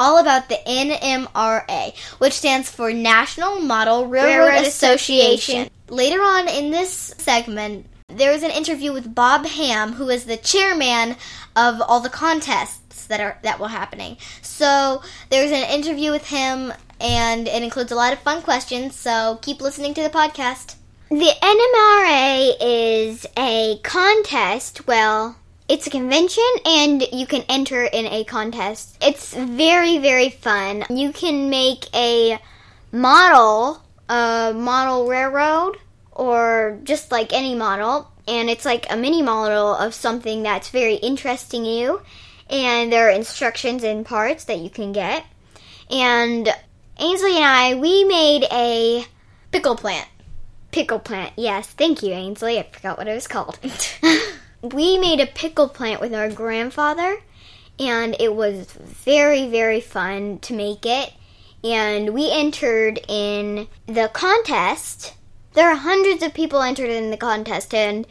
going 0.00 0.16
to 0.16 0.22
be 0.22 0.34
all 0.34 0.36
about 0.36 0.48
the 0.48 0.58
NMRA, 0.66 1.96
which 2.18 2.34
stands 2.34 2.70
for 2.70 2.92
National 2.92 3.60
Model 3.60 4.06
Railroad, 4.06 4.48
Railroad 4.48 4.66
Association. 4.66 5.34
Association. 5.34 5.70
Later 5.88 6.20
on 6.22 6.48
in 6.48 6.70
this 6.70 7.14
segment, 7.18 7.86
there 8.08 8.32
was 8.32 8.42
an 8.42 8.50
interview 8.50 8.92
with 8.92 9.14
Bob 9.14 9.46
Ham, 9.46 9.92
who 9.92 10.08
is 10.08 10.24
the 10.24 10.36
chairman 10.36 11.16
of 11.56 11.80
all 11.80 12.00
the 12.00 12.08
contests 12.08 13.06
that 13.06 13.20
are 13.20 13.38
that 13.42 13.58
were 13.60 13.68
happening. 13.68 14.16
So 14.42 15.02
there's 15.30 15.50
an 15.50 15.68
interview 15.68 16.10
with 16.10 16.28
him, 16.28 16.72
and 17.00 17.48
it 17.48 17.62
includes 17.62 17.92
a 17.92 17.96
lot 17.96 18.12
of 18.12 18.18
fun 18.20 18.42
questions. 18.42 18.96
So 18.96 19.38
keep 19.42 19.60
listening 19.60 19.94
to 19.94 20.02
the 20.02 20.10
podcast. 20.10 20.76
The 21.08 21.32
NMRA 21.42 22.54
is 22.60 23.26
a 23.36 23.78
contest. 23.82 24.86
Well, 24.86 25.36
it's 25.70 25.86
a 25.86 25.90
convention 25.90 26.42
and 26.66 27.02
you 27.12 27.26
can 27.26 27.44
enter 27.48 27.84
in 27.84 28.06
a 28.06 28.24
contest. 28.24 28.98
It's 29.00 29.32
very, 29.32 29.98
very 29.98 30.28
fun. 30.28 30.84
You 30.90 31.12
can 31.12 31.48
make 31.48 31.86
a 31.94 32.40
model, 32.90 33.80
a 34.08 34.52
model 34.54 35.06
railroad, 35.06 35.76
or 36.10 36.80
just 36.82 37.12
like 37.12 37.32
any 37.32 37.54
model, 37.54 38.10
and 38.26 38.50
it's 38.50 38.64
like 38.64 38.90
a 38.90 38.96
mini 38.96 39.22
model 39.22 39.74
of 39.76 39.94
something 39.94 40.42
that's 40.42 40.70
very 40.70 40.96
interesting 40.96 41.64
you. 41.64 42.02
And 42.50 42.92
there 42.92 43.06
are 43.06 43.12
instructions 43.12 43.84
and 43.84 44.04
parts 44.04 44.44
that 44.46 44.58
you 44.58 44.70
can 44.70 44.90
get. 44.90 45.24
And 45.88 46.48
Ainsley 46.98 47.36
and 47.36 47.44
I, 47.44 47.74
we 47.76 48.02
made 48.02 48.44
a 48.50 49.04
Pickle 49.52 49.76
plant. 49.76 50.08
pickle 50.72 50.98
plant. 50.98 51.32
Yes, 51.36 51.66
thank 51.68 52.02
you, 52.02 52.12
Ainsley. 52.12 52.58
I 52.58 52.64
forgot 52.64 52.98
what 52.98 53.08
it 53.08 53.14
was 53.14 53.28
called. 53.28 53.58
we 54.62 54.98
made 54.98 55.20
a 55.20 55.26
pickle 55.26 55.68
plant 55.68 56.00
with 56.00 56.14
our 56.14 56.30
grandfather, 56.30 57.18
and 57.78 58.16
it 58.20 58.34
was 58.34 58.72
very, 58.72 59.48
very 59.48 59.80
fun 59.80 60.38
to 60.40 60.54
make 60.54 60.84
it. 60.84 61.12
And 61.62 62.14
we 62.14 62.30
entered 62.30 63.00
in 63.08 63.68
the 63.86 64.10
contest. 64.12 65.14
There 65.54 65.70
are 65.70 65.76
hundreds 65.76 66.22
of 66.22 66.34
people 66.34 66.62
entered 66.62 66.90
in 66.90 67.10
the 67.10 67.16
contest, 67.16 67.74
and 67.74 68.06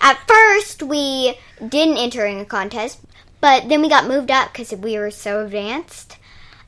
at 0.00 0.18
first 0.26 0.82
we 0.82 1.38
didn't 1.66 1.98
enter 1.98 2.26
in 2.26 2.38
the 2.38 2.44
contest, 2.44 3.00
but 3.40 3.68
then 3.68 3.82
we 3.82 3.88
got 3.88 4.08
moved 4.08 4.30
up 4.30 4.52
because 4.52 4.72
we 4.72 4.98
were 4.98 5.10
so 5.10 5.44
advanced 5.44 6.16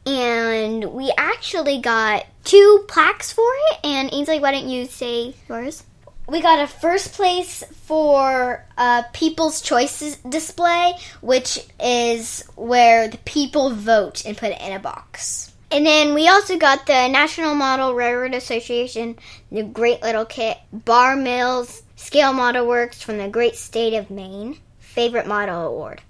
and 0.07 0.85
we 0.93 1.13
actually 1.17 1.81
got 1.81 2.27
two 2.45 2.85
plaques 2.89 3.33
for 3.33 3.49
it. 3.71 3.79
And 3.85 4.13
Ainsley, 4.13 4.39
why 4.39 4.53
don't 4.53 4.69
you 4.69 4.87
say 4.87 5.35
yours? 5.49 5.85
We 6.27 6.41
got 6.41 6.59
a 6.59 6.67
first 6.67 7.13
place 7.13 7.63
for 7.83 8.65
uh, 8.79 9.03
People's 9.13 9.61
Choices 9.61 10.17
display, 10.17 10.95
which 11.21 11.59
is 11.79 12.43
where 12.57 13.09
the 13.09 13.19
people 13.19 13.71
vote 13.71 14.25
and 14.25 14.37
put 14.37 14.53
it 14.53 14.61
in 14.61 14.73
a 14.73 14.79
box. 14.79 15.53
And 15.71 15.85
then 15.85 16.15
we 16.15 16.29
also 16.29 16.57
got 16.57 16.87
the 16.87 17.09
National 17.09 17.55
Model 17.55 17.95
Railroad 17.95 18.33
Association, 18.33 19.19
the 19.51 19.65
Great 19.65 20.03
Little 20.03 20.25
Kit, 20.25 20.57
Bar 20.73 21.17
Mills, 21.17 21.83
Scale 21.97 22.33
Model 22.33 22.67
Works 22.67 23.03
from 23.03 23.19
the 23.19 23.29
great 23.29 23.57
state 23.57 23.95
of 23.95 24.11
Maine, 24.11 24.57
Favorite 24.79 25.27
Model 25.27 25.67
Award. 25.67 26.01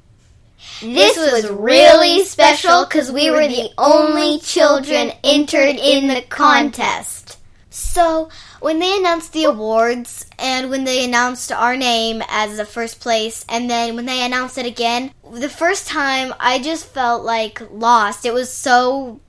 This 0.81 1.17
was 1.17 1.51
really 1.51 2.25
special 2.25 2.85
because 2.85 3.11
we 3.11 3.31
were 3.31 3.47
the 3.49 3.71
only 3.79 4.39
children 4.39 5.13
entered 5.23 5.77
in 5.77 6.09
the 6.09 6.23
contest. 6.29 7.39
So, 7.71 8.29
when 8.61 8.79
they 8.79 8.97
announced 8.97 9.33
the 9.33 9.45
awards 9.45 10.27
and 10.39 10.71
when 10.71 10.85
they 10.85 11.05
announced 11.05 11.53
our 11.53 11.77
name 11.77 12.23
as 12.29 12.57
the 12.57 12.65
first 12.65 13.01
place, 13.01 13.45
and 13.49 13.69
then 13.69 13.97
when 13.97 14.07
they 14.07 14.25
announced 14.25 14.59
it 14.59 14.67
again, 14.67 15.13
the 15.33 15.49
first 15.49 15.87
time 15.87 16.35
I 16.41 16.59
just 16.59 16.87
felt 16.87 17.25
like 17.25 17.61
lost. 17.71 18.25
It 18.25 18.35
was 18.35 18.53
so. 18.53 19.21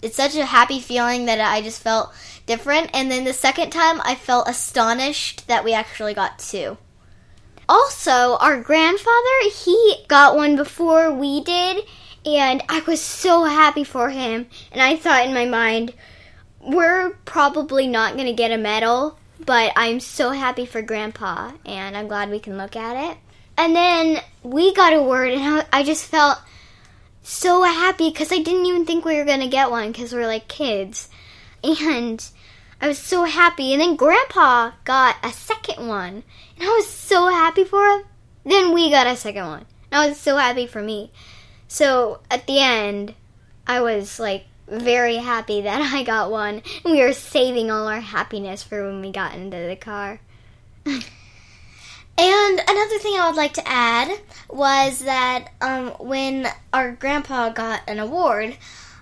It's 0.00 0.16
such 0.16 0.34
a 0.34 0.44
happy 0.44 0.80
feeling 0.80 1.26
that 1.26 1.40
I 1.40 1.62
just 1.62 1.80
felt 1.80 2.12
different. 2.46 2.90
And 2.92 3.10
then 3.10 3.24
the 3.24 3.32
second 3.32 3.70
time, 3.70 4.00
I 4.04 4.16
felt 4.16 4.48
astonished 4.48 5.46
that 5.46 5.64
we 5.64 5.72
actually 5.72 6.14
got 6.14 6.40
two. 6.40 6.76
Also, 7.68 8.36
our 8.36 8.60
grandfather, 8.60 9.50
he 9.64 10.04
got 10.08 10.36
one 10.36 10.56
before 10.56 11.12
we 11.12 11.42
did, 11.44 11.84
and 12.26 12.62
I 12.68 12.80
was 12.80 13.00
so 13.00 13.44
happy 13.44 13.84
for 13.84 14.10
him. 14.10 14.46
And 14.72 14.82
I 14.82 14.96
thought 14.96 15.24
in 15.24 15.32
my 15.32 15.46
mind, 15.46 15.94
we're 16.62 17.10
probably 17.24 17.86
not 17.86 18.14
going 18.14 18.26
to 18.26 18.32
get 18.32 18.52
a 18.52 18.58
medal, 18.58 19.18
but 19.44 19.72
I'm 19.76 20.00
so 20.00 20.30
happy 20.30 20.64
for 20.66 20.82
Grandpa, 20.82 21.52
and 21.66 21.96
I'm 21.96 22.08
glad 22.08 22.30
we 22.30 22.38
can 22.38 22.56
look 22.56 22.76
at 22.76 23.10
it. 23.10 23.18
And 23.56 23.74
then 23.74 24.22
we 24.42 24.72
got 24.72 24.92
a 24.92 25.02
word, 25.02 25.32
and 25.32 25.66
I- 25.72 25.82
just 25.82 26.06
felt 26.06 26.38
so 27.22 27.62
happy 27.62 28.10
because 28.10 28.32
I 28.32 28.38
didn't 28.38 28.66
even 28.66 28.86
think 28.86 29.04
we 29.04 29.16
were 29.16 29.24
going 29.24 29.40
to 29.40 29.48
get 29.48 29.70
one 29.70 29.92
because 29.92 30.12
we're 30.12 30.26
like 30.26 30.48
kids. 30.48 31.08
And 31.62 32.24
I 32.80 32.88
was 32.88 32.98
so 32.98 33.24
happy. 33.24 33.72
And 33.72 33.80
then 33.80 33.96
Grandpa 33.96 34.72
got 34.84 35.16
a 35.22 35.30
second 35.30 35.86
one. 35.86 36.24
And 36.56 36.68
I 36.68 36.74
was 36.74 36.88
so 36.88 37.28
happy 37.28 37.64
for 37.64 37.84
him. 37.84 38.02
Then 38.44 38.72
we 38.72 38.90
got 38.90 39.06
a 39.06 39.14
second 39.14 39.46
one. 39.46 39.66
And 39.90 40.00
I 40.00 40.08
was 40.08 40.18
so 40.18 40.36
happy 40.36 40.66
for 40.66 40.82
me. 40.82 41.12
So 41.68 42.20
at 42.30 42.46
the 42.46 42.58
end, 42.58 43.14
I 43.66 43.80
was 43.80 44.18
like 44.18 44.46
very 44.68 45.16
happy 45.16 45.62
that 45.62 45.80
I 45.94 46.02
got 46.02 46.30
one. 46.30 46.62
We 46.84 47.02
were 47.02 47.12
saving 47.12 47.70
all 47.70 47.88
our 47.88 48.00
happiness 48.00 48.62
for 48.62 48.86
when 48.86 49.00
we 49.00 49.10
got 49.10 49.34
into 49.34 49.56
the 49.56 49.76
car. 49.76 50.20
And 52.18 52.60
another 52.68 52.98
thing 52.98 53.14
I 53.18 53.26
would 53.26 53.36
like 53.36 53.54
to 53.54 53.66
add 53.66 54.20
was 54.50 55.00
that 55.00 55.48
um, 55.62 55.88
when 55.98 56.46
our 56.72 56.92
grandpa 56.92 57.48
got 57.48 57.80
an 57.88 57.98
award, 57.98 58.56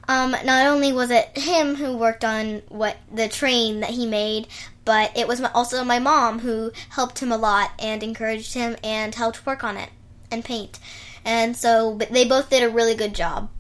um, 0.09 0.31
not 0.31 0.67
only 0.67 0.93
was 0.93 1.11
it 1.11 1.37
him 1.37 1.75
who 1.75 1.97
worked 1.97 2.25
on 2.25 2.63
what 2.69 2.97
the 3.13 3.29
train 3.29 3.81
that 3.81 3.91
he 3.91 4.07
made, 4.07 4.47
but 4.85 5.17
it 5.17 5.27
was 5.27 5.43
also 5.43 5.83
my 5.83 5.99
mom 5.99 6.39
who 6.39 6.73
helped 6.91 7.19
him 7.19 7.33
a 7.33 7.37
lot 7.37 7.73
and 7.81 8.03
encouraged 8.03 8.55
him 8.55 8.77
and 8.85 9.15
helped 9.15 9.45
work 9.45 9.65
on 9.65 9.77
it 9.77 9.91
and 10.31 10.45
paint. 10.45 10.79
And 11.25 11.57
so 11.57 11.99
they 12.11 12.25
both 12.25 12.49
did 12.49 12.63
a 12.63 12.71
really 12.71 12.95
good 12.95 13.15
job. 13.15 13.51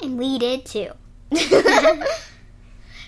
And 0.00 0.18
we 0.18 0.38
did 0.38 0.64
too. 0.64 0.90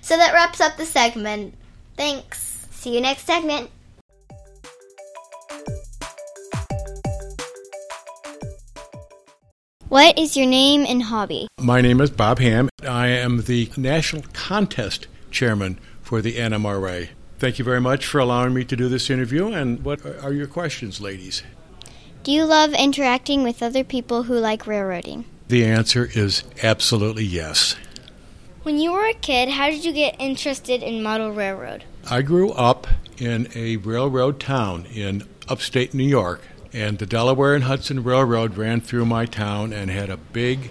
So 0.08 0.16
that 0.16 0.32
wraps 0.32 0.58
up 0.58 0.78
the 0.78 0.86
segment. 0.86 1.52
Thanks. 1.94 2.66
See 2.70 2.94
you 2.94 3.02
next 3.02 3.26
segment. 3.26 3.70
What 9.90 10.18
is 10.18 10.34
your 10.34 10.46
name 10.46 10.86
and 10.88 11.02
hobby? 11.02 11.46
My 11.60 11.82
name 11.82 12.00
is 12.00 12.08
Bob 12.08 12.38
Ham. 12.38 12.70
I 12.82 13.08
am 13.08 13.42
the 13.42 13.70
National 13.76 14.22
Contest 14.32 15.08
Chairman 15.30 15.78
for 16.00 16.22
the 16.22 16.36
NMRA. 16.36 17.10
Thank 17.38 17.58
you 17.58 17.64
very 17.66 17.82
much 17.82 18.06
for 18.06 18.18
allowing 18.18 18.54
me 18.54 18.64
to 18.64 18.76
do 18.76 18.88
this 18.88 19.10
interview. 19.10 19.48
And 19.48 19.84
what 19.84 20.06
are 20.24 20.32
your 20.32 20.46
questions, 20.46 21.02
ladies? 21.02 21.42
Do 22.22 22.32
you 22.32 22.46
love 22.46 22.72
interacting 22.72 23.42
with 23.42 23.62
other 23.62 23.84
people 23.84 24.22
who 24.22 24.38
like 24.38 24.66
railroading? 24.66 25.26
The 25.48 25.64
answer 25.64 26.10
is 26.12 26.44
absolutely 26.62 27.24
yes. 27.24 27.74
When 28.64 28.78
you 28.78 28.92
were 28.92 29.06
a 29.06 29.14
kid, 29.14 29.48
how 29.48 29.70
did 29.70 29.82
you 29.82 29.92
get 29.92 30.14
interested 30.18 30.82
in 30.82 31.02
model 31.02 31.32
railroad? 31.32 31.84
I 32.10 32.20
grew 32.20 32.50
up 32.52 32.86
in 33.16 33.48
a 33.54 33.78
railroad 33.78 34.40
town 34.40 34.84
in 34.92 35.26
upstate 35.48 35.94
New 35.94 36.06
York, 36.06 36.42
and 36.74 36.98
the 36.98 37.06
Delaware 37.06 37.54
and 37.54 37.64
Hudson 37.64 38.04
Railroad 38.04 38.58
ran 38.58 38.82
through 38.82 39.06
my 39.06 39.24
town 39.24 39.72
and 39.72 39.90
had 39.90 40.10
a 40.10 40.18
big 40.18 40.70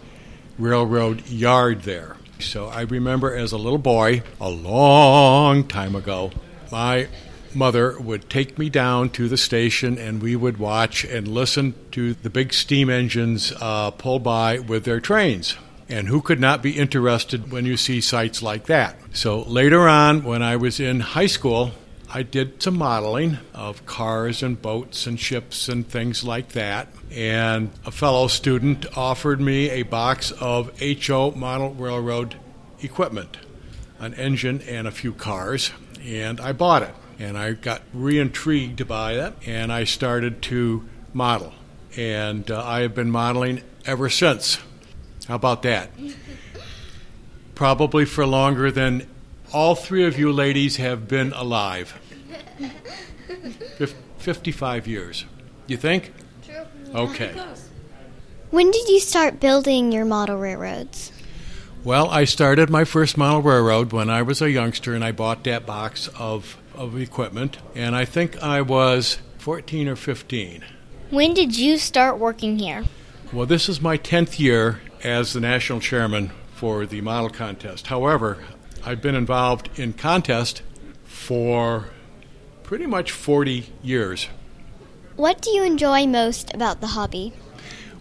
railroad 0.60 1.28
yard 1.28 1.82
there. 1.82 2.18
So 2.40 2.68
I 2.68 2.82
remember 2.82 3.36
as 3.36 3.52
a 3.52 3.58
little 3.58 3.80
boy, 3.80 4.22
a 4.40 4.50
long 4.50 5.64
time 5.64 5.96
ago, 5.96 6.32
my 6.72 7.08
mother 7.56 8.00
would 8.00 8.30
take 8.30 8.58
me 8.58 8.70
down 8.70 9.10
to 9.12 9.28
the 9.28 9.38
station 9.38 9.98
and 9.98 10.22
we 10.22 10.36
would 10.36 10.58
watch 10.58 11.04
and 11.04 11.28
listen 11.28 11.74
to 11.92 12.14
the 12.16 12.30
big 12.30 12.54
steam 12.54 12.90
engines 12.90 13.54
uh, 13.62 13.92
pull 13.92 14.20
by 14.20 14.60
with 14.60 14.84
their 14.84 15.00
trains. 15.00 15.56
And 15.90 16.08
who 16.08 16.22
could 16.22 16.40
not 16.40 16.62
be 16.62 16.78
interested 16.78 17.52
when 17.52 17.66
you 17.66 17.78
see 17.78 18.02
sights 18.02 18.42
like 18.42 18.66
that? 18.66 18.98
So 19.14 19.42
later 19.44 19.88
on, 19.88 20.24
when 20.24 20.44
I 20.44 20.58
was 20.58 20.80
in 20.80 21.00
high 21.00 21.28
school, 21.28 21.72
I 22.10 22.24
did 22.24 22.62
some 22.64 22.78
modeling 22.78 23.38
of 23.54 23.86
cars 23.86 24.42
and 24.42 24.62
boats 24.62 25.08
and 25.08 25.20
ships 25.20 25.70
and 25.70 25.88
things 25.88 26.24
like 26.24 26.50
that. 26.50 26.88
And 27.12 27.72
a 27.86 27.92
fellow 27.92 28.28
student 28.28 28.86
offered 28.98 29.40
me 29.40 29.70
a 29.70 29.84
box 29.84 30.32
of 30.32 30.72
HO 30.82 31.32
model 31.32 31.74
railroad 31.74 32.36
equipment, 32.82 33.38
an 34.00 34.14
engine 34.14 34.62
and 34.68 34.88
a 34.88 34.92
few 34.92 35.14
cars, 35.14 35.72
and 36.04 36.40
I 36.40 36.54
bought 36.54 36.84
it. 36.84 36.94
And 37.20 37.38
I 37.38 37.54
got 37.54 37.82
re 37.94 38.20
intrigued 38.20 38.88
by 38.88 39.14
it, 39.14 39.34
and 39.46 39.72
I 39.72 39.86
started 39.86 40.42
to 40.44 40.88
model. 41.14 41.54
And 41.96 42.50
uh, 42.52 42.64
I 42.64 42.82
have 42.82 42.94
been 42.94 43.10
modeling 43.10 43.64
ever 43.86 44.10
since. 44.10 44.60
How 45.28 45.36
about 45.36 45.64
that? 45.64 45.90
Probably 47.56 48.06
for 48.06 48.26
longer 48.26 48.72
than 48.72 49.08
all 49.52 49.76
three 49.76 50.06
of 50.06 50.20
you 50.20 50.32
ladies 50.32 50.78
have 50.78 51.08
been 51.08 51.34
alive. 51.34 52.00
Fif- 53.78 53.96
55 54.20 54.88
years. 54.88 55.26
You 55.68 55.78
think? 55.78 56.14
True. 56.46 56.66
Okay. 56.94 57.34
When 58.52 58.72
did 58.72 58.88
you 58.88 59.00
start 59.00 59.40
building 59.40 59.92
your 59.92 60.06
model 60.06 60.38
railroads? 60.38 61.12
Well, 61.88 62.10
I 62.10 62.26
started 62.26 62.70
my 62.70 62.84
first 62.84 63.18
model 63.18 63.42
railroad 63.42 63.94
when 63.94 64.10
I 64.10 64.22
was 64.22 64.42
a 64.42 64.52
youngster 64.52 64.94
and 64.94 65.06
I 65.06 65.14
bought 65.14 65.46
that 65.46 65.66
box 65.66 66.10
of, 66.20 66.58
of 66.76 67.00
equipment, 67.00 67.60
and 67.76 67.96
I 67.96 68.04
think 68.04 68.44
I 68.44 68.60
was 68.62 69.20
14 69.38 69.88
or 69.88 69.96
15. 69.96 70.66
When 71.12 71.34
did 71.34 71.58
you 71.58 71.78
start 71.78 72.20
working 72.20 72.60
here? 72.60 72.84
Well, 73.32 73.46
this 73.46 73.70
is 73.70 73.80
my 73.80 73.98
10th 73.98 74.38
year 74.38 74.82
as 75.02 75.32
the 75.32 75.40
national 75.40 75.80
chairman 75.80 76.32
for 76.56 76.86
the 76.86 77.00
model 77.00 77.30
contest. 77.30 77.88
However, 77.88 78.44
I've 78.84 79.02
been 79.02 79.16
involved 79.16 79.70
in 79.80 79.94
contest 79.94 80.64
for 81.06 81.86
pretty 82.64 82.86
much 82.86 83.14
40 83.14 83.72
years. 83.82 84.28
What 85.16 85.42
do 85.42 85.52
you 85.52 85.64
enjoy 85.64 86.06
most 86.06 86.54
about 86.54 86.82
the 86.82 86.88
hobby? 86.88 87.32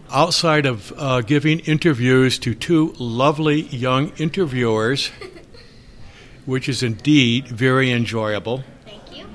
Outside 0.09 0.65
of 0.65 0.93
uh, 0.95 1.21
giving 1.21 1.59
interviews 1.59 2.39
to 2.39 2.55
two 2.55 2.95
lovely 2.97 3.61
young 3.63 4.09
interviewers, 4.17 5.11
which 6.45 6.69
is 6.69 6.81
indeed 6.81 7.47
very 7.49 7.91
enjoyable. 7.91 8.63
Thank 8.85 9.17
you. 9.17 9.27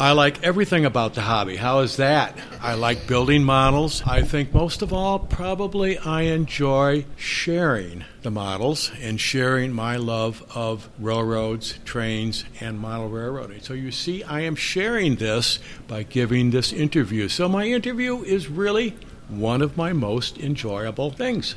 I 0.00 0.12
like 0.12 0.42
everything 0.42 0.86
about 0.86 1.12
the 1.12 1.20
hobby. 1.20 1.56
How 1.56 1.80
is 1.80 1.96
that? 1.96 2.34
I 2.62 2.72
like 2.72 3.06
building 3.06 3.44
models. 3.44 4.02
I 4.06 4.22
think 4.22 4.54
most 4.54 4.80
of 4.80 4.94
all, 4.94 5.18
probably 5.18 5.98
I 5.98 6.22
enjoy 6.22 7.04
sharing 7.16 8.04
the 8.22 8.30
models 8.30 8.90
and 9.02 9.20
sharing 9.20 9.74
my 9.74 9.96
love 9.96 10.42
of 10.54 10.88
railroads, 10.98 11.78
trains, 11.84 12.46
and 12.60 12.78
model 12.78 13.10
railroading. 13.10 13.60
So 13.60 13.74
you 13.74 13.90
see, 13.90 14.22
I 14.22 14.40
am 14.40 14.56
sharing 14.56 15.16
this 15.16 15.58
by 15.86 16.04
giving 16.04 16.50
this 16.50 16.72
interview. 16.72 17.28
So 17.28 17.46
my 17.46 17.66
interview 17.66 18.22
is 18.22 18.48
really 18.48 18.96
one 19.30 19.62
of 19.62 19.76
my 19.76 19.92
most 19.92 20.38
enjoyable 20.38 21.10
things. 21.10 21.54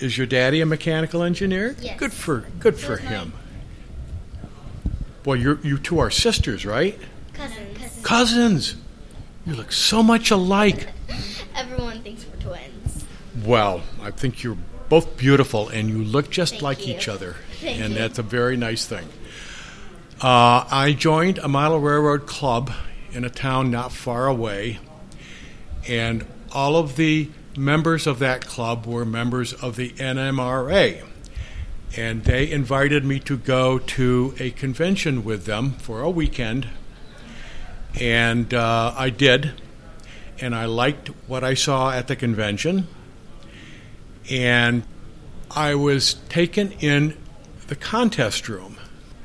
Is 0.00 0.18
your 0.18 0.26
daddy 0.26 0.60
a 0.60 0.66
mechanical 0.66 1.22
engineer? 1.22 1.74
Yes. 1.80 1.98
Good 1.98 2.12
for 2.12 2.40
good 2.58 2.78
for 2.78 2.98
him. 2.98 3.32
Well, 5.24 5.36
you 5.36 5.58
you 5.62 5.78
two 5.78 5.98
are 5.98 6.10
sisters, 6.10 6.66
right? 6.66 6.98
Cousins. 7.32 8.00
Cousins. 8.02 8.76
You 9.46 9.54
look 9.54 9.72
so 9.72 10.02
much 10.02 10.30
alike. 10.30 10.88
Everyone 11.56 12.02
thinks 12.02 12.26
we're 12.26 12.36
twins. 12.36 13.06
Well, 13.42 13.80
I 14.02 14.10
think 14.10 14.42
you're 14.42 14.58
both 14.90 15.16
beautiful 15.16 15.70
and 15.70 15.88
you 15.88 16.04
look 16.04 16.28
just 16.28 16.52
Thank 16.52 16.62
like 16.62 16.86
you. 16.86 16.96
each 16.96 17.08
other. 17.08 17.36
Thank 17.62 17.80
and 17.80 17.94
you. 17.94 17.98
that's 17.98 18.18
a 18.18 18.22
very 18.22 18.58
nice 18.58 18.84
thing. 18.84 19.08
Uh, 20.20 20.68
I 20.70 20.94
joined 20.98 21.38
a 21.38 21.48
model 21.48 21.80
railroad 21.80 22.26
club 22.26 22.70
in 23.10 23.24
a 23.24 23.30
town 23.30 23.70
not 23.70 23.90
far 23.90 24.26
away, 24.26 24.80
and 25.90 26.24
all 26.52 26.76
of 26.76 26.96
the 26.96 27.30
members 27.56 28.06
of 28.06 28.18
that 28.20 28.46
club 28.46 28.86
were 28.86 29.04
members 29.04 29.52
of 29.52 29.76
the 29.76 29.90
NMRA. 29.90 31.04
And 31.96 32.24
they 32.24 32.50
invited 32.50 33.04
me 33.04 33.18
to 33.20 33.36
go 33.36 33.78
to 33.78 34.34
a 34.38 34.52
convention 34.52 35.24
with 35.24 35.44
them 35.44 35.72
for 35.72 36.00
a 36.00 36.08
weekend. 36.08 36.68
And 38.00 38.54
uh, 38.54 38.94
I 38.96 39.10
did. 39.10 39.60
And 40.40 40.54
I 40.54 40.66
liked 40.66 41.08
what 41.26 41.42
I 41.42 41.54
saw 41.54 41.90
at 41.90 42.06
the 42.06 42.16
convention 42.16 42.86
and 44.30 44.84
I 45.50 45.74
was 45.74 46.14
taken 46.28 46.72
in 46.72 47.16
the 47.66 47.76
contest 47.76 48.48
room. 48.48 48.76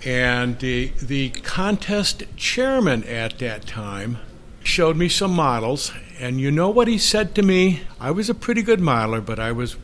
And 0.04 0.60
the, 0.60 0.92
the 1.02 1.30
contest 1.30 2.24
chairman 2.36 3.04
at 3.04 3.40
that 3.40 3.66
time 3.68 4.18
showed 4.64 4.98
me 4.98 5.10
some 5.10 5.32
models. 5.32 5.92
And 6.20 6.40
you 6.40 6.50
know 6.50 6.70
what 6.70 6.88
he 6.88 6.98
said 6.98 7.36
to 7.36 7.42
me? 7.42 7.82
I 8.00 8.12
was 8.12 8.30
a 8.30 8.36
pretty 8.36 8.62
good 8.62 8.80
modeler, 8.80 9.26
but 9.26 9.38
I 9.38 9.52
was 9.52 9.76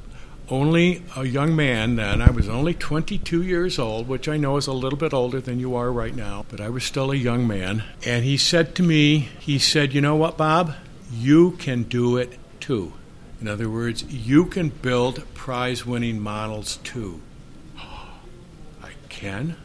only 0.50 1.04
a 1.16 1.26
young 1.26 1.56
man 1.56 1.96
then. 1.96 2.22
I 2.22 2.30
was 2.32 2.48
only 2.48 2.74
22 2.74 3.42
years 3.42 3.78
old, 3.78 4.08
which 4.08 4.28
I 4.28 4.38
know 4.38 4.58
is 4.58 4.68
a 4.68 4.74
little 4.74 5.00
bit 5.00 5.14
older 5.14 5.42
than 5.42 5.60
you 5.60 5.76
are 5.76 5.92
right 5.92 6.16
now, 6.16 6.46
but 6.50 6.62
I 6.62 6.70
was 6.70 6.84
still 6.84 7.12
a 7.12 7.16
young 7.16 7.48
man. 7.48 7.84
And 8.06 8.24
he 8.24 8.38
said 8.38 8.76
to 8.76 8.84
me, 8.84 9.30
he 9.40 9.60
said, 9.60 9.94
You 9.94 10.02
know 10.02 10.16
what, 10.16 10.38
Bob? 10.38 10.76
You 11.12 11.52
can 11.52 11.84
do 11.84 12.18
it 12.18 12.38
too. 12.60 12.94
In 13.42 13.48
other 13.48 13.70
words, 13.70 14.04
you 14.04 14.46
can 14.46 14.70
build 14.70 15.24
prize 15.34 15.86
winning 15.86 16.20
models 16.20 16.78
too. 16.78 17.22
I 17.78 18.92
can? 19.10 19.56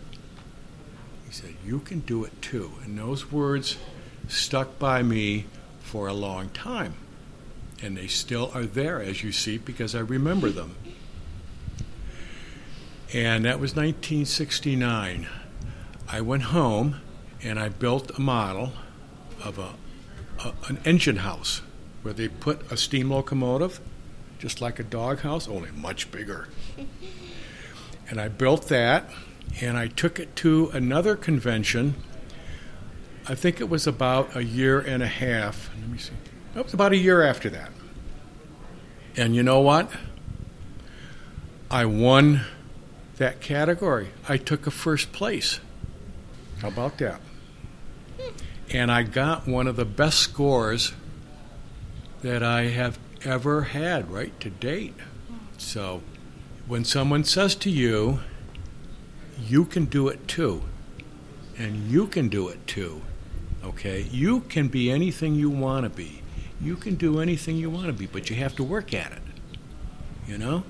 He 1.26 1.32
said, 1.32 1.54
You 1.64 1.80
can 1.80 2.00
do 2.00 2.24
it 2.24 2.42
too. 2.42 2.72
And 2.84 2.98
those 2.98 3.30
words 3.30 3.76
stuck 4.28 4.78
by 4.78 5.02
me 5.02 5.46
for 5.86 6.08
a 6.08 6.12
long 6.12 6.48
time. 6.50 6.94
And 7.82 7.96
they 7.96 8.08
still 8.08 8.50
are 8.54 8.66
there, 8.66 9.00
as 9.00 9.22
you 9.22 9.32
see, 9.32 9.56
because 9.56 9.94
I 9.94 10.00
remember 10.00 10.50
them. 10.50 10.74
And 13.14 13.44
that 13.44 13.60
was 13.60 13.76
1969. 13.76 15.28
I 16.08 16.20
went 16.20 16.42
home 16.44 16.96
and 17.42 17.58
I 17.60 17.68
built 17.68 18.10
a 18.18 18.20
model 18.20 18.72
of 19.44 19.58
a, 19.58 19.74
a, 20.44 20.52
an 20.68 20.78
engine 20.84 21.18
house 21.18 21.62
where 22.02 22.12
they 22.14 22.28
put 22.28 22.70
a 22.72 22.76
steam 22.76 23.10
locomotive, 23.10 23.80
just 24.38 24.60
like 24.60 24.78
a 24.78 24.84
doghouse, 24.84 25.46
only 25.46 25.70
much 25.70 26.10
bigger. 26.10 26.48
and 28.10 28.20
I 28.20 28.28
built 28.28 28.68
that, 28.68 29.08
and 29.60 29.76
I 29.76 29.86
took 29.86 30.18
it 30.18 30.34
to 30.36 30.70
another 30.72 31.14
convention. 31.14 31.94
I 33.28 33.34
think 33.34 33.60
it 33.60 33.68
was 33.68 33.86
about 33.86 34.36
a 34.36 34.44
year 34.44 34.80
and 34.80 35.02
a 35.02 35.08
half. 35.08 35.70
Let 35.80 35.88
me 35.88 35.98
see. 35.98 36.12
It 36.54 36.62
was 36.62 36.74
about 36.74 36.92
a 36.92 36.96
year 36.96 37.22
after 37.22 37.50
that. 37.50 37.70
And 39.16 39.34
you 39.34 39.42
know 39.42 39.60
what? 39.60 39.90
I 41.70 41.86
won 41.86 42.42
that 43.16 43.40
category. 43.40 44.08
I 44.28 44.36
took 44.36 44.66
a 44.66 44.70
first 44.70 45.12
place. 45.12 45.58
How 46.60 46.68
about 46.68 46.98
that? 46.98 47.20
And 48.70 48.90
I 48.92 49.02
got 49.02 49.46
one 49.46 49.66
of 49.66 49.76
the 49.76 49.84
best 49.84 50.18
scores 50.18 50.92
that 52.22 52.42
I 52.42 52.64
have 52.64 52.98
ever 53.24 53.62
had, 53.62 54.10
right 54.10 54.38
to 54.40 54.50
date. 54.50 54.94
So 55.58 56.02
when 56.66 56.84
someone 56.84 57.24
says 57.24 57.54
to 57.56 57.70
you, 57.70 58.20
you 59.40 59.64
can 59.64 59.84
do 59.84 60.08
it 60.08 60.26
too, 60.28 60.62
and 61.58 61.76
you 61.88 62.06
can 62.06 62.28
do 62.28 62.48
it 62.48 62.66
too, 62.66 63.02
okay? 63.66 64.02
You 64.10 64.40
can 64.40 64.68
be 64.68 64.90
anything 64.90 65.34
you 65.34 65.50
want 65.50 65.84
to 65.84 65.90
be. 65.90 66.22
You 66.60 66.76
can 66.76 66.94
do 66.94 67.20
anything 67.20 67.56
you 67.56 67.68
want 67.68 67.86
to 67.86 67.92
be, 67.92 68.06
but 68.06 68.30
you 68.30 68.36
have 68.36 68.56
to 68.56 68.64
work 68.64 68.94
at 68.94 69.12
it. 69.12 69.22
You 70.26 70.38
know? 70.38 70.64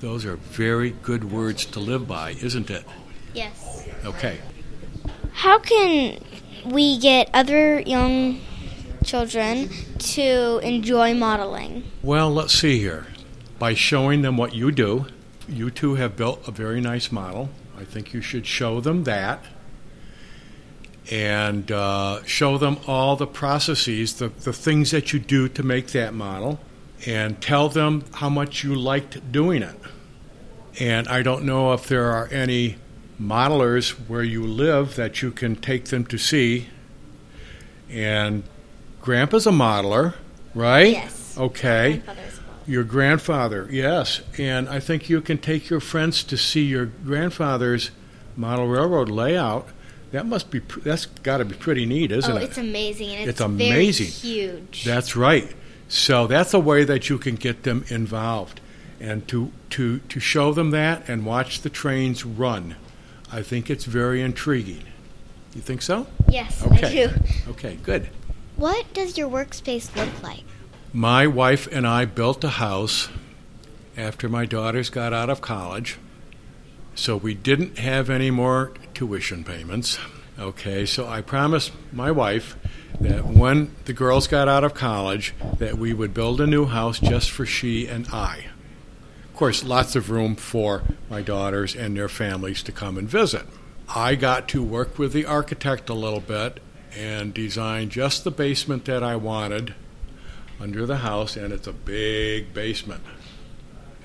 Those 0.00 0.24
are 0.24 0.36
very 0.36 0.90
good 0.90 1.30
words 1.30 1.64
to 1.66 1.80
live 1.80 2.08
by, 2.08 2.30
isn't 2.32 2.70
it? 2.70 2.84
Yes. 3.32 3.86
Okay. 4.04 4.38
How 5.32 5.58
can 5.58 6.22
we 6.64 6.98
get 6.98 7.28
other 7.34 7.80
young 7.80 8.40
children 9.04 9.68
to 9.98 10.58
enjoy 10.62 11.14
modeling? 11.14 11.84
Well, 12.02 12.32
let's 12.32 12.54
see 12.54 12.78
here. 12.78 13.06
By 13.58 13.74
showing 13.74 14.22
them 14.22 14.36
what 14.36 14.54
you 14.54 14.70
do, 14.72 15.06
you 15.48 15.70
two 15.70 15.94
have 15.96 16.16
built 16.16 16.46
a 16.48 16.50
very 16.50 16.80
nice 16.80 17.12
model. 17.12 17.50
I 17.78 17.84
think 17.84 18.12
you 18.12 18.20
should 18.20 18.46
show 18.46 18.80
them 18.80 19.04
that 19.04 19.44
and 21.10 21.70
uh, 21.70 22.22
show 22.24 22.56
them 22.58 22.78
all 22.86 23.16
the 23.16 23.26
processes, 23.26 24.14
the, 24.14 24.28
the 24.28 24.52
things 24.52 24.90
that 24.90 25.12
you 25.12 25.18
do 25.18 25.48
to 25.48 25.62
make 25.62 25.88
that 25.88 26.14
model. 26.14 26.58
and 27.06 27.40
tell 27.40 27.68
them 27.68 28.04
how 28.14 28.28
much 28.28 28.64
you 28.64 28.74
liked 28.74 29.30
doing 29.32 29.62
it. 29.62 29.76
And 30.80 31.06
I 31.08 31.22
don't 31.22 31.44
know 31.44 31.72
if 31.72 31.86
there 31.86 32.10
are 32.10 32.28
any 32.28 32.76
modelers 33.20 33.90
where 34.08 34.22
you 34.22 34.44
live 34.44 34.96
that 34.96 35.22
you 35.22 35.30
can 35.30 35.56
take 35.56 35.86
them 35.86 36.04
to 36.06 36.18
see. 36.18 36.68
And 37.90 38.42
Grandpa's 39.00 39.46
a 39.46 39.50
modeler, 39.50 40.14
right? 40.54 40.92
Yes. 40.92 41.36
Okay. 41.38 42.02
Grandfather's. 42.04 42.40
Your 42.66 42.84
grandfather, 42.84 43.68
yes. 43.70 44.22
And 44.38 44.70
I 44.70 44.80
think 44.80 45.10
you 45.10 45.20
can 45.20 45.36
take 45.36 45.68
your 45.68 45.80
friends 45.80 46.24
to 46.24 46.36
see 46.38 46.62
your 46.64 46.86
grandfather's 46.86 47.90
model 48.36 48.66
railroad 48.66 49.10
layout. 49.10 49.68
That 50.14 50.26
must 50.26 50.52
be, 50.52 50.60
that's 50.60 51.06
got 51.06 51.38
to 51.38 51.44
be 51.44 51.56
pretty 51.56 51.86
neat, 51.86 52.12
isn't 52.12 52.30
oh, 52.32 52.36
it? 52.36 52.44
it's 52.44 52.56
amazing. 52.56 53.10
And 53.10 53.22
It's 53.22 53.30
it's, 53.30 53.40
amazing. 53.40 54.06
Huge. 54.06 54.84
That's 54.84 55.16
right. 55.16 55.52
So 55.88 56.28
that's 56.28 56.54
a 56.54 56.60
way 56.60 56.84
that 56.84 57.10
you 57.10 57.18
can 57.18 57.34
get 57.34 57.64
them 57.64 57.84
involved 57.88 58.60
and 59.00 59.26
to, 59.26 59.50
to, 59.70 59.98
to 59.98 60.20
show 60.20 60.52
them 60.52 60.70
that 60.70 61.08
and 61.08 61.26
watch 61.26 61.62
the 61.62 61.68
trains 61.68 62.24
run. 62.24 62.76
I 63.32 63.42
think 63.42 63.68
it's 63.68 63.86
very 63.86 64.22
intriguing. 64.22 64.84
You 65.52 65.60
think 65.60 65.82
so? 65.82 66.06
yes, 66.28 66.64
Okay. 66.64 66.86
I 66.86 66.90
do. 66.92 67.10
Okay, 67.48 67.78
good. 67.82 68.08
What 68.54 68.86
does 68.94 69.18
your 69.18 69.28
workspace 69.28 69.96
look 69.96 70.22
like? 70.22 70.44
My 70.92 71.26
wife 71.26 71.66
and 71.72 71.88
I 71.88 72.04
built 72.04 72.44
a 72.44 72.50
house 72.50 73.08
after 73.96 74.28
my 74.28 74.46
daughters 74.46 74.90
got 74.90 75.12
out 75.12 75.28
of 75.28 75.40
college. 75.40 75.98
So 76.94 77.16
we 77.16 77.34
didn't 77.34 77.78
have 77.78 78.08
any 78.08 78.30
more 78.30 78.74
tuition 78.94 79.44
payments. 79.44 79.98
Okay, 80.38 80.86
so 80.86 81.06
I 81.06 81.20
promised 81.20 81.72
my 81.92 82.10
wife 82.10 82.56
that 83.00 83.24
when 83.24 83.74
the 83.84 83.92
girls 83.92 84.26
got 84.26 84.48
out 84.48 84.64
of 84.64 84.74
college 84.74 85.34
that 85.58 85.78
we 85.78 85.92
would 85.92 86.14
build 86.14 86.40
a 86.40 86.46
new 86.46 86.66
house 86.66 86.98
just 86.98 87.30
for 87.30 87.46
she 87.46 87.86
and 87.86 88.08
I. 88.08 88.46
Of 89.24 89.34
course, 89.34 89.64
lots 89.64 89.96
of 89.96 90.10
room 90.10 90.36
for 90.36 90.82
my 91.10 91.20
daughters 91.20 91.74
and 91.74 91.96
their 91.96 92.08
families 92.08 92.62
to 92.64 92.72
come 92.72 92.96
and 92.96 93.08
visit. 93.08 93.46
I 93.88 94.14
got 94.14 94.48
to 94.48 94.62
work 94.62 94.98
with 94.98 95.12
the 95.12 95.26
architect 95.26 95.90
a 95.90 95.94
little 95.94 96.20
bit 96.20 96.60
and 96.96 97.34
design 97.34 97.88
just 97.90 98.24
the 98.24 98.30
basement 98.30 98.84
that 98.84 99.02
I 99.02 99.16
wanted 99.16 99.74
under 100.60 100.86
the 100.86 100.98
house, 100.98 101.36
and 101.36 101.52
it's 101.52 101.66
a 101.66 101.72
big 101.72 102.54
basement. 102.54 103.02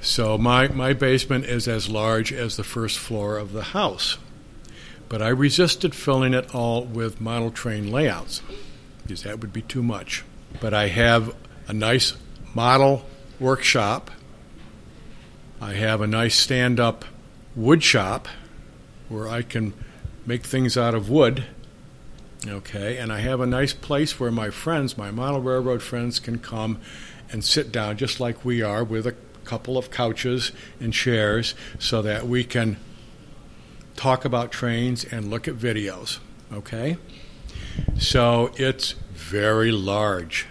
So 0.02 0.38
my, 0.38 0.68
my 0.68 0.94
basement 0.94 1.46
is 1.46 1.68
as 1.68 1.90
large 1.90 2.34
as 2.34 2.58
the 2.58 2.64
first 2.64 2.98
floor 2.98 3.38
of 3.38 3.54
the 3.54 3.64
house. 3.64 4.18
But 5.10 5.22
I 5.24 5.30
resisted 5.30 5.96
filling 5.96 6.34
it 6.34 6.54
all 6.54 6.86
with 6.86 7.20
model 7.20 7.50
train 7.52 7.92
layouts 7.92 8.42
because 9.02 9.24
that 9.24 9.40
would 9.40 9.52
be 9.52 9.64
too 9.64 9.82
much. 9.82 10.24
But 10.62 10.74
I 10.74 10.88
have 10.88 11.36
a 11.68 11.74
nice 11.74 12.16
model 12.54 13.06
workshop. 13.40 14.12
I 15.60 15.74
have 15.74 16.02
a 16.02 16.08
nice 16.08 16.38
stand 16.38 16.80
up 16.80 17.06
wood 17.56 17.84
shop 17.84 18.28
where 19.10 19.28
I 19.28 19.42
can 19.42 19.74
make 20.26 20.46
things 20.46 20.78
out 20.78 20.94
of 20.94 21.10
wood. 21.10 21.44
Okay, 22.48 22.98
and 22.98 23.12
I 23.12 23.20
have 23.20 23.42
a 23.42 23.48
nice 23.48 23.74
place 23.74 24.20
where 24.20 24.32
my 24.32 24.52
friends, 24.52 24.98
my 24.98 25.12
model 25.12 25.42
railroad 25.42 25.82
friends, 25.82 26.20
can 26.20 26.38
come 26.38 26.80
and 27.32 27.44
sit 27.44 27.72
down 27.72 27.98
just 27.98 28.20
like 28.20 28.46
we 28.46 28.62
are 28.62 28.84
with 28.84 29.06
a 29.06 29.16
couple 29.44 29.78
of 29.78 29.90
couches 29.90 30.52
and 30.80 30.94
chairs 30.94 31.56
so 31.80 32.02
that 32.04 32.28
we 32.28 32.44
can 32.44 32.78
talk 34.00 34.24
about 34.24 34.50
trains 34.52 35.04
and 35.04 35.30
look 35.30 35.48
at 35.48 35.56
videos. 35.56 36.20
Okay? 36.54 36.98
So 37.98 38.52
it's 38.56 38.94
very 39.12 39.72
large. 39.72 40.48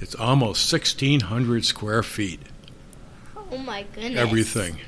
It's 0.00 0.14
almost 0.14 0.72
1,600 0.72 1.64
square 1.64 2.02
feet, 2.02 2.40
Oh 3.36 3.58
my 3.58 3.84
goodness. 3.94 4.18
everything. 4.18 4.78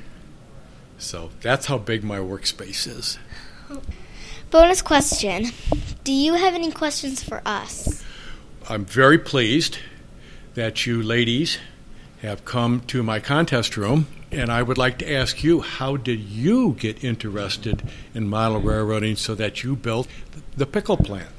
So 0.97 1.29
that's 1.41 1.65
how 1.65 1.77
big 1.77 2.03
my 2.03 2.19
workspace 2.19 2.87
is. 2.87 3.19
Bonus 4.49 4.81
question. 4.81 5.47
Do 6.03 6.13
you 6.13 6.35
have 6.35 6.53
any 6.53 6.71
questions 6.71 7.21
for 7.21 7.41
us? 7.45 8.03
I'm 8.69 8.85
very 8.85 9.17
pleased 9.17 9.77
that 10.53 10.85
you 10.85 11.03
ladies 11.03 11.57
have 12.21 12.45
come 12.45 12.79
to 12.87 13.03
my 13.03 13.19
contest 13.19 13.77
room, 13.77 14.07
and 14.31 14.51
I 14.51 14.63
would 14.63 14.77
like 14.77 14.97
to 14.99 15.11
ask 15.11 15.43
you 15.43 15.61
how 15.61 15.97
did 15.97 16.19
you 16.19 16.73
get 16.79 17.03
interested 17.03 17.83
in 18.13 18.27
model 18.27 18.59
railroading 18.59 19.15
so 19.15 19.35
that 19.35 19.63
you 19.63 19.75
built 19.75 20.07
the 20.57 20.65
pickle 20.65 20.97
plant? 20.97 21.29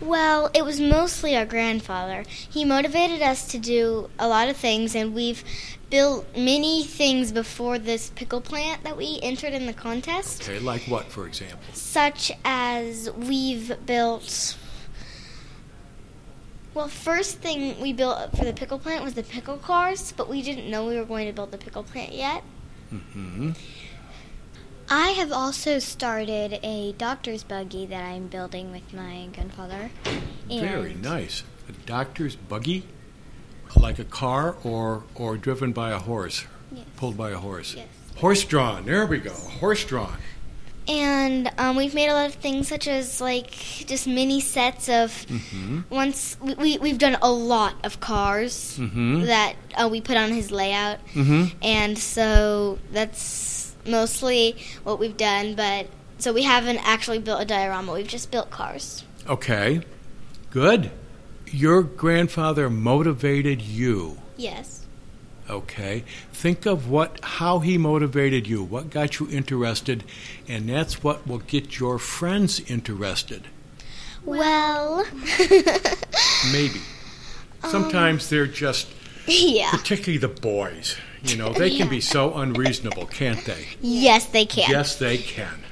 Well, 0.00 0.48
it 0.54 0.64
was 0.64 0.78
mostly 0.78 1.36
our 1.36 1.44
grandfather. 1.44 2.24
He 2.28 2.64
motivated 2.64 3.20
us 3.20 3.48
to 3.48 3.58
do 3.58 4.08
a 4.18 4.28
lot 4.28 4.48
of 4.48 4.56
things, 4.56 4.94
and 4.94 5.12
we've 5.12 5.42
built 5.90 6.24
many 6.36 6.84
things 6.84 7.32
before 7.32 7.78
this 7.80 8.10
pickle 8.10 8.40
plant 8.40 8.84
that 8.84 8.96
we 8.96 9.18
entered 9.22 9.52
in 9.54 9.66
the 9.66 9.72
contest, 9.72 10.48
Okay, 10.48 10.60
like 10.60 10.82
what, 10.82 11.06
for 11.06 11.26
example? 11.26 11.58
such 11.72 12.30
as 12.44 13.10
we've 13.12 13.74
built. 13.86 14.56
Well, 16.78 16.86
first 16.86 17.38
thing 17.38 17.80
we 17.80 17.92
built 17.92 18.36
for 18.36 18.44
the 18.44 18.52
pickle 18.52 18.78
plant 18.78 19.02
was 19.02 19.14
the 19.14 19.24
pickle 19.24 19.56
cars, 19.56 20.14
but 20.16 20.28
we 20.28 20.42
didn't 20.42 20.70
know 20.70 20.86
we 20.86 20.96
were 20.96 21.04
going 21.04 21.26
to 21.26 21.32
build 21.32 21.50
the 21.50 21.58
pickle 21.58 21.82
plant 21.82 22.12
yet. 22.12 22.44
hmm 22.88 23.50
I 24.88 25.08
have 25.08 25.32
also 25.32 25.80
started 25.80 26.60
a 26.62 26.92
doctor's 26.92 27.42
buggy 27.42 27.84
that 27.86 28.04
I'm 28.04 28.28
building 28.28 28.70
with 28.70 28.94
my 28.94 29.26
grandfather. 29.34 29.90
Very 30.48 30.94
nice. 30.94 31.42
A 31.68 31.72
doctor's 31.84 32.36
buggy, 32.36 32.84
like 33.74 33.98
a 33.98 34.04
car, 34.04 34.54
or 34.62 35.02
or 35.16 35.36
driven 35.36 35.72
by 35.72 35.90
a 35.90 35.98
horse, 35.98 36.46
Yes. 36.70 36.86
pulled 36.94 37.16
by 37.16 37.30
a 37.30 37.38
horse. 37.38 37.74
Yes. 37.74 37.88
Horse 38.18 38.44
drawn. 38.44 38.84
There 38.84 39.04
we 39.04 39.18
go. 39.18 39.32
Horse 39.32 39.84
drawn. 39.84 40.18
And 40.88 41.50
um, 41.58 41.76
we've 41.76 41.94
made 41.94 42.08
a 42.08 42.14
lot 42.14 42.26
of 42.26 42.34
things, 42.34 42.68
such 42.68 42.88
as 42.88 43.20
like 43.20 43.50
just 43.86 44.06
mini 44.06 44.40
sets 44.40 44.88
of. 44.88 45.24
hmm 45.24 45.80
Once 45.90 46.36
we, 46.40 46.54
we 46.54 46.78
we've 46.78 46.98
done 46.98 47.18
a 47.20 47.30
lot 47.30 47.74
of 47.84 48.00
cars 48.00 48.76
hmm 48.76 49.22
that 49.24 49.54
uh, 49.76 49.88
we 49.90 50.00
put 50.00 50.16
on 50.16 50.30
his 50.32 50.50
layout, 50.50 50.98
hmm 51.12 51.44
and 51.62 51.98
so 51.98 52.78
that's 52.92 53.74
mostly 53.86 54.56
what 54.84 54.98
we've 54.98 55.16
done. 55.16 55.54
But 55.54 55.88
so 56.18 56.32
we 56.32 56.42
haven't 56.42 56.78
actually 56.78 57.18
built 57.18 57.42
a 57.42 57.44
diorama; 57.44 57.92
we've 57.92 58.08
just 58.08 58.30
built 58.30 58.50
cars. 58.50 59.04
Okay, 59.28 59.82
good. 60.50 60.90
Your 61.50 61.82
grandfather 61.82 62.68
motivated 62.70 63.60
you. 63.62 64.18
Yes. 64.36 64.77
Okay, 65.48 66.04
think 66.32 66.66
of 66.66 66.88
what 66.90 67.20
how 67.22 67.60
he 67.60 67.78
motivated 67.78 68.46
you. 68.46 68.62
What 68.62 68.90
got 68.90 69.18
you 69.18 69.28
interested, 69.30 70.04
and 70.46 70.68
that's 70.68 71.02
what 71.02 71.26
will 71.26 71.38
get 71.38 71.78
your 71.78 71.98
friends 71.98 72.60
interested. 72.70 73.48
Well, 74.24 75.06
Maybe. 76.52 76.80
Sometimes 77.64 78.24
um, 78.24 78.28
they're 78.30 78.46
just, 78.46 78.88
yeah. 79.26 79.70
particularly 79.70 80.18
the 80.18 80.28
boys. 80.28 80.96
You 81.22 81.36
know, 81.36 81.52
they 81.52 81.76
can 81.76 81.88
be 81.88 82.00
so 82.14 82.34
unreasonable, 82.34 83.06
can't 83.06 83.44
they? 83.44 83.66
Yes, 83.80 84.26
they 84.26 84.46
can. 84.46 84.70
Yes, 84.70 84.96
they 84.96 85.18
can. 85.18 85.64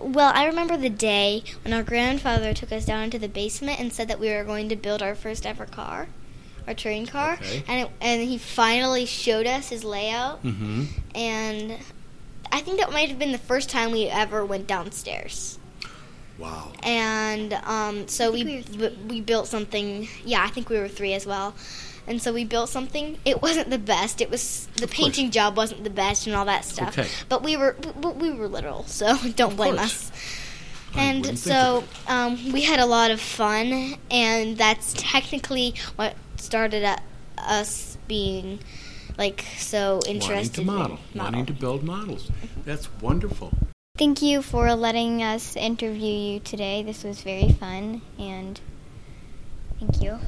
Well, 0.00 0.32
I 0.34 0.46
remember 0.46 0.76
the 0.76 0.90
day 0.90 1.44
when 1.62 1.74
our 1.74 1.82
grandfather 1.82 2.54
took 2.54 2.72
us 2.72 2.86
down 2.86 3.04
into 3.04 3.18
the 3.18 3.28
basement 3.28 3.78
and 3.78 3.92
said 3.92 4.08
that 4.08 4.18
we 4.18 4.30
were 4.30 4.44
going 4.44 4.68
to 4.70 4.76
build 4.76 5.02
our 5.02 5.14
first 5.14 5.44
ever 5.46 5.66
car, 5.66 6.08
our 6.70 6.74
train 6.74 7.04
car, 7.06 7.34
Okay. 7.34 7.62
and 7.68 7.80
it, 7.82 7.90
and 8.00 8.22
he 8.22 8.38
finally 8.38 9.04
showed 9.06 9.46
us 9.46 9.68
his 9.68 9.82
layout, 9.84 10.38
hmm 10.40 10.84
and 11.14 11.76
I 12.52 12.60
think 12.60 12.78
that 12.80 12.90
might 12.92 13.08
have 13.08 13.18
been 13.18 13.32
the 13.32 13.38
first 13.38 13.68
time 13.70 13.90
we 13.92 14.06
ever 14.06 14.44
went 14.44 14.66
downstairs. 14.66 15.58
Wow. 16.38 16.72
And 16.82 17.52
um, 17.64 18.08
so 18.08 18.30
we 18.32 18.44
we 18.44 18.62
b- 18.62 18.98
we 19.08 19.20
built 19.20 19.46
something. 19.46 20.08
Yeah, 20.24 20.42
I 20.42 20.48
think 20.48 20.68
we 20.70 20.78
were 20.78 20.88
three 20.88 21.12
as 21.12 21.26
well. 21.26 21.54
And 22.06 22.20
so 22.20 22.32
we 22.32 22.44
built 22.44 22.70
something. 22.70 23.18
It 23.24 23.40
wasn't 23.42 23.70
the 23.70 23.78
best. 23.78 24.20
It 24.20 24.30
was 24.30 24.66
the 24.76 24.84
Of 24.84 24.90
course. 24.90 24.96
painting 24.98 25.30
job 25.30 25.56
wasn't 25.56 25.84
the 25.84 25.90
best 25.90 26.26
and 26.26 26.34
all 26.34 26.46
that 26.46 26.64
stuff. 26.64 26.98
Okay. 26.98 27.08
But 27.28 27.42
we 27.44 27.56
were 27.56 27.76
but 28.00 28.16
we 28.16 28.30
were 28.32 28.48
little, 28.48 28.84
so 28.86 29.16
don't 29.36 29.54
blame 29.56 29.76
course. 29.76 30.10
us. 30.10 30.12
I 30.94 31.02
And 31.04 31.38
so 31.38 31.84
um, 32.08 32.52
we 32.52 32.62
had 32.62 32.80
a 32.80 32.86
lot 32.86 33.10
of 33.12 33.20
fun, 33.20 33.94
and 34.10 34.56
that's 34.58 34.92
technically 34.96 35.74
what 35.94 36.14
started 36.40 36.84
uh, 36.84 36.96
us 37.38 37.96
being 38.08 38.60
like 39.18 39.44
so 39.56 40.00
interested 40.06 40.66
Wanting 40.66 40.76
to 40.76 40.80
model, 40.80 40.98
in 41.14 41.20
wanting 41.20 41.46
to 41.46 41.52
build 41.52 41.82
models. 41.84 42.30
That's 42.64 42.88
wonderful. 43.00 43.52
Thank 43.96 44.22
you 44.22 44.40
for 44.40 44.74
letting 44.74 45.22
us 45.22 45.56
interview 45.56 46.12
you 46.12 46.40
today. 46.40 46.82
This 46.82 47.04
was 47.04 47.20
very 47.20 47.50
fun, 47.50 48.00
and 48.18 48.58
thank 49.78 50.02
you. 50.02 50.18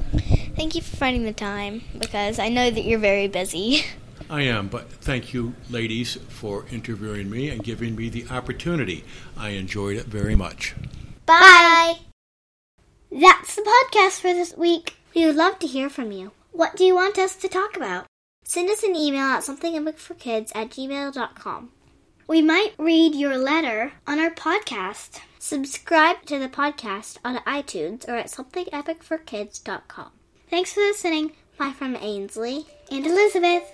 Thank 0.55 0.75
you 0.75 0.81
for 0.81 0.95
finding 0.95 1.23
the 1.23 1.33
time 1.33 1.81
because 1.97 2.37
I 2.37 2.49
know 2.49 2.69
that 2.69 2.83
you're 2.83 2.99
very 2.99 3.27
busy. 3.27 3.83
I 4.29 4.43
am, 4.43 4.67
but 4.67 4.91
thank 4.91 5.33
you, 5.33 5.53
ladies, 5.69 6.17
for 6.29 6.65
interviewing 6.71 7.29
me 7.29 7.49
and 7.49 7.63
giving 7.63 7.95
me 7.95 8.09
the 8.09 8.27
opportunity. 8.29 9.03
I 9.37 9.49
enjoyed 9.49 9.97
it 9.97 10.05
very 10.05 10.35
much. 10.35 10.75
Bye. 11.25 11.97
That's 13.11 13.55
the 13.55 13.61
podcast 13.61 14.21
for 14.21 14.33
this 14.33 14.55
week. 14.55 14.95
We 15.15 15.25
would 15.25 15.35
love 15.35 15.59
to 15.59 15.67
hear 15.67 15.89
from 15.89 16.11
you. 16.11 16.31
What 16.51 16.75
do 16.75 16.83
you 16.83 16.95
want 16.95 17.17
us 17.17 17.35
to 17.37 17.47
talk 17.47 17.75
about? 17.75 18.05
send 18.43 18.69
us 18.69 18.83
an 18.83 18.95
email 18.95 19.25
at 19.25 19.43
somethingepicforkids 19.43 20.51
at 20.53 20.69
gmail.com. 20.69 21.69
We 22.27 22.41
might 22.41 22.73
read 22.77 23.15
your 23.15 23.37
letter 23.37 23.93
on 24.05 24.19
our 24.19 24.29
podcast. 24.29 25.19
Subscribe 25.39 26.23
to 26.25 26.39
the 26.39 26.49
podcast 26.49 27.17
on 27.25 27.37
iTunes 27.37 28.07
or 28.07 28.15
at 28.15 28.27
somethingepicforkids.com. 28.27 30.11
Thanks 30.49 30.73
for 30.73 30.81
listening. 30.81 31.31
Bye 31.57 31.71
from 31.71 31.95
Ainsley 31.95 32.65
and 32.91 33.05
Elizabeth. 33.05 33.71